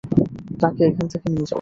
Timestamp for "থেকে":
1.11-1.27